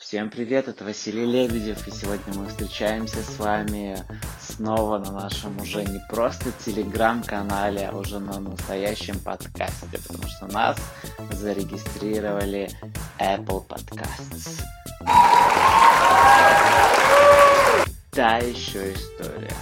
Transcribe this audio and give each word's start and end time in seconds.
Всем 0.00 0.30
привет, 0.30 0.66
это 0.66 0.82
Василий 0.82 1.26
Лебедев, 1.26 1.86
и 1.86 1.90
сегодня 1.90 2.32
мы 2.34 2.48
встречаемся 2.48 3.22
с 3.22 3.38
вами 3.38 3.98
снова 4.40 4.98
на 4.98 5.12
нашем 5.12 5.60
уже 5.60 5.84
не 5.84 6.00
просто 6.08 6.52
телеграм-канале, 6.64 7.86
а 7.86 7.94
уже 7.94 8.18
на 8.18 8.40
настоящем 8.40 9.20
подкасте, 9.20 9.98
потому 10.08 10.26
что 10.26 10.46
нас 10.46 10.78
зарегистрировали 11.32 12.70
Apple 13.18 13.62
Podcasts. 13.68 14.62
Та 18.10 18.38
еще 18.38 18.94
история. 18.94 19.54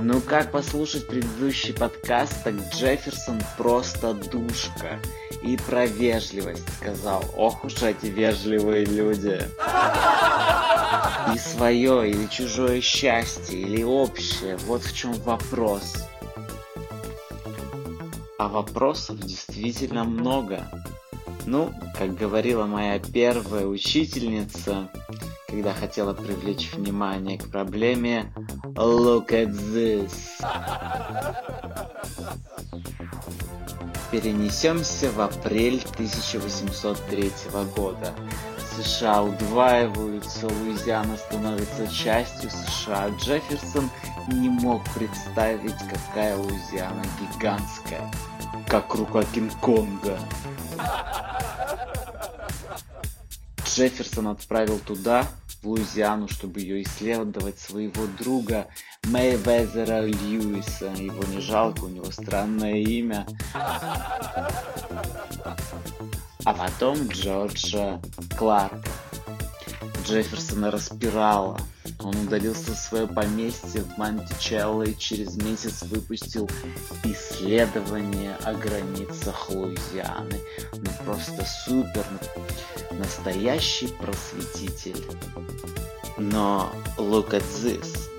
Ну 0.00 0.20
как 0.20 0.50
послушать 0.50 1.06
предыдущий 1.06 1.72
подкаст, 1.72 2.42
так 2.42 2.54
Джефферсон 2.74 3.40
просто 3.56 4.14
душка. 4.14 4.98
И 5.46 5.58
про 5.58 5.84
вежливость 5.84 6.66
сказал. 6.76 7.22
Ох 7.36 7.64
уж 7.64 7.82
эти 7.82 8.06
вежливые 8.06 8.86
люди. 8.86 9.42
И 11.34 11.38
свое, 11.38 12.10
или 12.10 12.26
чужое 12.26 12.80
счастье, 12.80 13.60
или 13.60 13.82
общее. 13.82 14.56
Вот 14.66 14.82
в 14.82 14.96
чем 14.96 15.12
вопрос. 15.24 16.08
А 18.38 18.48
вопросов 18.48 19.18
действительно 19.20 20.04
много. 20.04 20.66
Ну, 21.46 21.74
как 21.98 22.14
говорила 22.14 22.64
моя 22.64 22.98
первая 22.98 23.66
учительница, 23.66 24.88
когда 25.46 25.74
хотела 25.74 26.14
привлечь 26.14 26.72
внимание 26.72 27.38
к 27.38 27.50
проблеме 27.50 28.32
Look 28.74 29.28
at 29.30 29.52
this. 29.52 30.10
Перенесемся 34.14 35.10
в 35.10 35.20
апрель 35.20 35.84
1803 35.94 37.32
года. 37.74 38.14
США 38.76 39.24
удваиваются, 39.24 40.46
Луизиана 40.46 41.16
становится 41.16 41.88
частью 41.88 42.48
США. 42.48 43.08
Джефферсон 43.18 43.90
не 44.28 44.48
мог 44.48 44.84
представить, 44.94 45.74
какая 45.90 46.36
Луизиана 46.36 47.02
гигантская, 47.20 48.08
как 48.68 48.94
рука 48.94 49.24
Кинг-Конга. 49.34 50.16
Джефферсон 53.66 54.28
отправил 54.28 54.78
туда, 54.78 55.26
в 55.64 55.68
Луизиану, 55.68 56.28
чтобы 56.28 56.60
ее 56.60 56.82
исследовать, 56.82 57.58
своего 57.58 58.06
друга 58.18 58.68
Мэйвезера 59.04 60.04
Льюиса. 60.04 60.92
Его 60.96 61.24
не 61.32 61.40
жалко, 61.40 61.84
у 61.84 61.88
него 61.88 62.10
странное 62.10 62.76
имя. 62.76 63.26
А 66.44 66.52
потом 66.52 67.08
Джорджа 67.08 68.00
Кларка. 68.36 68.82
Джефферсона 70.06 70.70
распирало. 70.70 71.58
Он 72.00 72.14
удалился 72.16 72.72
в 72.72 72.76
свое 72.76 73.06
поместье 73.06 73.80
в 73.80 73.96
Мантичелло 73.96 74.82
и 74.82 74.96
через 74.96 75.36
месяц 75.36 75.82
выпустил 75.82 76.48
исследование 77.04 78.36
о 78.44 78.52
границах 78.52 79.48
Луизианы. 79.48 80.40
Ну 80.72 80.90
просто 81.04 81.44
супер, 81.64 82.04
настоящий 82.90 83.88
просветитель. 83.88 85.02
Но 86.18 86.70
look 86.98 87.30
at 87.30 87.44
this. 87.62 88.10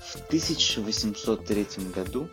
В 0.00 0.16
1803 0.28 1.66
году 1.92 2.28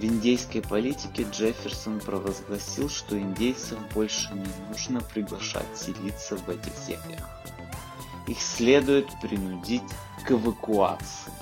в 0.00 0.04
индейской 0.04 0.62
политике 0.62 1.26
Джефферсон 1.30 2.00
провозгласил, 2.00 2.88
что 2.88 3.18
индейцев 3.18 3.78
больше 3.94 4.32
не 4.32 4.46
нужно 4.68 5.02
приглашать 5.02 5.66
селиться 5.76 6.36
в 6.36 6.48
этих 6.48 6.72
землях. 6.86 7.28
Их 8.26 8.40
следует 8.40 9.08
принудить 9.20 9.82
к 10.26 10.32
эвакуации. 10.32 11.32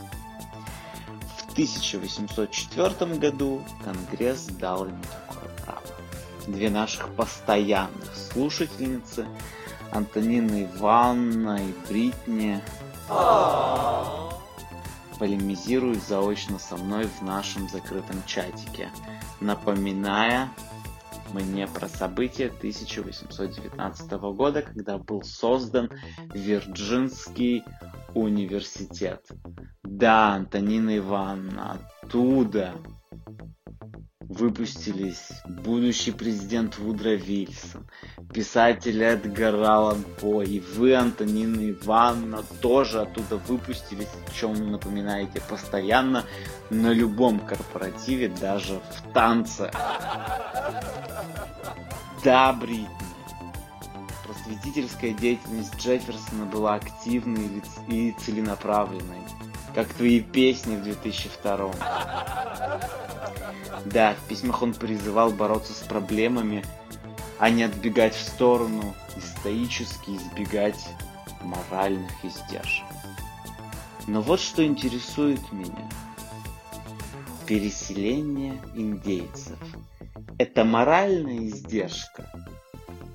В 1.37 1.53
1804 1.53 3.15
году 3.15 3.63
Конгресс 3.85 4.47
дал 4.47 4.87
им 4.87 5.01
такое 5.03 5.51
право. 5.65 5.83
Две 6.49 6.69
наших 6.69 7.15
постоянных 7.15 8.13
слушательницы, 8.33 9.29
Антонина 9.93 10.65
Ивановна 10.65 11.61
и 11.65 11.89
Бритни, 11.89 12.61
полемизируют 15.19 16.03
заочно 16.03 16.59
со 16.59 16.77
мной 16.77 17.07
в 17.07 17.23
нашем 17.23 17.69
закрытом 17.69 18.23
чатике, 18.27 18.89
напоминая 19.41 20.51
мне 21.33 21.67
про 21.67 21.89
события 21.89 22.47
1819 22.47 24.11
года, 24.35 24.63
когда 24.63 24.99
был 24.99 25.23
создан 25.23 25.91
Вирджинский 26.33 27.65
университет. 28.15 29.27
Да, 29.83 30.35
Антонина 30.35 30.97
Ивановна, 30.97 31.79
оттуда 32.03 32.75
выпустились 34.21 35.31
будущий 35.47 36.13
президент 36.13 36.79
Вудро 36.79 37.15
Вильсон, 37.15 37.89
писатель 38.33 39.03
Эдгар 39.03 39.55
Аллан 39.55 40.05
По, 40.21 40.43
и 40.43 40.61
вы, 40.61 40.95
Антонина 40.95 41.71
Ивановна, 41.71 42.43
тоже 42.61 43.03
оттуда 43.03 43.37
выпустились, 43.37 44.09
о 44.27 44.31
чем 44.33 44.71
напоминаете 44.71 45.41
постоянно 45.49 46.25
на 46.71 46.93
любом 46.93 47.41
корпоративе, 47.41 48.29
даже 48.29 48.75
в 48.75 49.13
танце. 49.13 49.71
Да, 52.25 52.53
Бритни. 52.53 52.89
Просветительская 54.25 55.13
деятельность 55.13 55.75
Джефферсона 55.77 56.45
была 56.45 56.75
активной 56.75 57.63
и 57.89 58.15
целенаправленной, 58.19 59.23
как 59.75 59.89
твои 59.89 60.21
песни 60.21 60.77
в 60.77 60.83
2002 60.83 61.73
да, 63.85 64.15
в 64.15 64.29
письмах 64.29 64.63
он 64.63 64.75
призывал 64.75 65.31
бороться 65.31 65.73
с 65.73 65.79
проблемами, 65.79 66.65
а 67.39 67.51
не 67.51 67.63
отбегать 67.63 68.15
в 68.15 68.21
сторону 68.21 68.95
и 69.17 69.21
стоически 69.21 70.11
избегать 70.11 70.89
моральных 71.43 72.13
издержек. 72.25 72.87
Но 74.07 74.23
вот 74.23 74.41
что 74.41 74.65
интересует 74.65 75.41
меня. 75.53 75.89
Переселение 77.47 78.61
индейцев. 78.75 79.59
Это 80.39 80.65
моральная 80.65 81.47
издержка. 81.47 82.31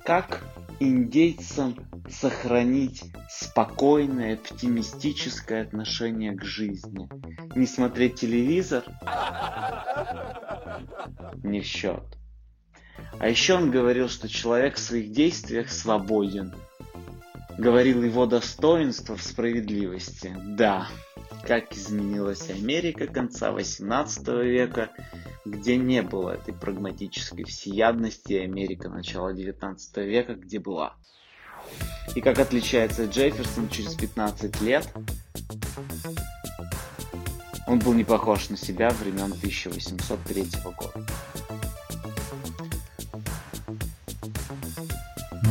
Как 0.04 0.44
индейцам 0.80 1.76
сохранить 2.10 3.04
спокойное, 3.28 4.34
оптимистическое 4.34 5.62
отношение 5.62 6.32
к 6.32 6.44
жизни? 6.44 7.08
Не 7.54 7.66
смотреть 7.66 8.20
телевизор? 8.20 8.84
Не 11.42 11.60
в 11.60 11.64
счет. 11.64 12.04
А 13.18 13.28
еще 13.28 13.54
он 13.54 13.70
говорил, 13.70 14.08
что 14.08 14.28
человек 14.28 14.76
в 14.76 14.80
своих 14.80 15.12
действиях 15.12 15.70
свободен. 15.70 16.52
Говорил 17.56 18.02
его 18.02 18.26
достоинство 18.26 19.16
в 19.16 19.22
справедливости. 19.22 20.36
Да, 20.42 20.88
как 21.46 21.72
изменилась 21.72 22.50
Америка 22.50 23.06
конца 23.06 23.52
18 23.52 24.26
века, 24.28 24.90
где 25.44 25.76
не 25.76 26.02
было 26.02 26.30
этой 26.30 26.54
прагматической 26.54 27.44
всеядности, 27.44 28.32
Америка 28.34 28.88
начала 28.88 29.32
19 29.32 29.96
века, 29.98 30.34
где 30.34 30.58
была. 30.58 30.94
И 32.14 32.20
как 32.20 32.38
отличается 32.38 33.04
Джефферсон 33.06 33.68
через 33.68 33.94
15 33.94 34.60
лет, 34.62 34.88
он 37.66 37.78
был 37.78 37.92
не 37.92 38.04
похож 38.04 38.50
на 38.50 38.56
себя 38.56 38.90
времен 38.90 39.32
1803 39.32 40.46
года. 40.64 41.06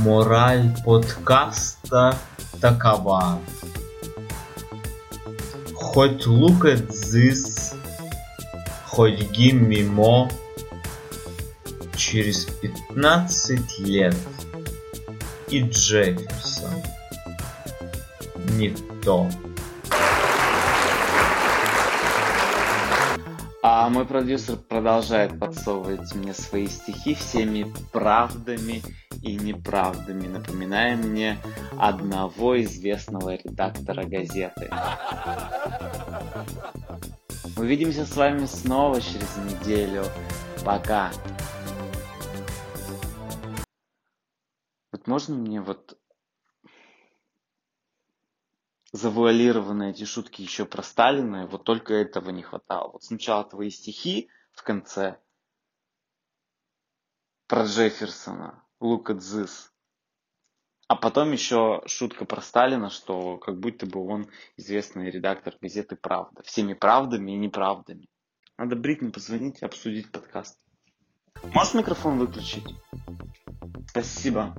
Мораль 0.04 0.70
подкаста 0.84 2.14
такова. 2.60 3.40
Хоть 5.74 6.28
look 6.28 6.66
at 6.66 6.90
this, 6.90 7.74
хоть 8.86 9.32
give 9.32 9.62
me 9.62 9.82
через 11.96 12.48
15 12.62 13.80
лет 13.80 14.16
и 15.48 15.62
Джефферсон 15.62 16.84
не 18.58 18.76
то. 19.06 19.30
А 23.76 23.90
мой 23.90 24.06
продюсер 24.06 24.58
продолжает 24.58 25.40
подсовывать 25.40 26.14
мне 26.14 26.36
свои 26.36 26.68
стихи 26.68 27.16
всеми 27.16 27.66
правдами 27.92 28.84
и 29.24 29.36
неправдами, 29.36 30.28
напоминая 30.28 30.96
мне 30.96 31.40
одного 31.80 32.62
известного 32.62 33.34
редактора 33.34 34.04
газеты. 34.04 34.70
Увидимся 37.58 38.06
с 38.06 38.16
вами 38.16 38.46
снова 38.46 39.02
через 39.02 39.38
неделю. 39.38 40.04
Пока. 40.64 41.10
Вот 44.92 45.08
можно 45.08 45.34
мне 45.34 45.62
вот 45.62 45.93
завуалированные 48.94 49.92
эти 49.92 50.06
шутки 50.06 50.42
еще 50.42 50.66
про 50.66 50.84
Сталина, 50.84 51.48
вот 51.48 51.64
только 51.64 51.96
этого 51.96 52.30
не 52.30 52.44
хватало. 52.44 52.92
Вот 52.94 53.04
сначала 53.04 53.44
твои 53.44 53.70
стихи 53.70 54.30
в 54.54 54.64
конце 54.64 55.20
про 57.48 57.66
Джефферсона, 57.66 58.64
look 58.82 59.06
at 59.08 59.18
this. 59.18 59.70
А 60.88 60.96
потом 60.96 61.32
еще 61.32 61.82
шутка 61.88 62.26
про 62.26 62.42
Сталина, 62.42 62.90
что 62.90 63.38
как 63.38 63.60
будто 63.60 63.88
бы 63.88 64.06
он 64.06 64.28
известный 64.58 65.10
редактор 65.10 65.58
газеты 65.60 65.96
«Правда». 65.96 66.44
Всеми 66.44 66.74
правдами 66.74 67.32
и 67.32 67.38
неправдами. 67.38 68.08
Надо 68.58 68.76
Бритни 68.76 69.10
позвонить 69.10 69.62
и 69.62 69.66
обсудить 69.66 70.12
подкаст. 70.12 70.60
Можешь 71.42 71.74
микрофон 71.74 72.20
выключить? 72.20 72.76
Спасибо. 73.90 74.56